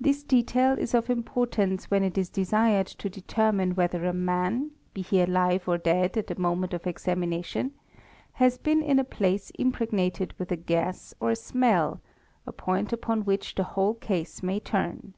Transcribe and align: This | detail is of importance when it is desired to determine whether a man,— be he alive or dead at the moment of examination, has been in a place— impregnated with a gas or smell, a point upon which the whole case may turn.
This 0.00 0.22
| 0.22 0.22
detail 0.22 0.78
is 0.78 0.94
of 0.94 1.10
importance 1.10 1.90
when 1.90 2.04
it 2.04 2.16
is 2.16 2.28
desired 2.28 2.86
to 3.02 3.10
determine 3.10 3.74
whether 3.74 4.04
a 4.04 4.12
man,— 4.12 4.70
be 4.94 5.02
he 5.02 5.20
alive 5.20 5.66
or 5.68 5.76
dead 5.76 6.16
at 6.16 6.28
the 6.28 6.38
moment 6.38 6.72
of 6.74 6.86
examination, 6.86 7.72
has 8.34 8.56
been 8.56 8.80
in 8.80 9.00
a 9.00 9.04
place— 9.04 9.50
impregnated 9.58 10.32
with 10.38 10.52
a 10.52 10.56
gas 10.56 11.12
or 11.18 11.34
smell, 11.34 12.00
a 12.46 12.52
point 12.52 12.92
upon 12.92 13.24
which 13.24 13.56
the 13.56 13.64
whole 13.74 13.94
case 13.94 14.44
may 14.44 14.60
turn. 14.60 15.14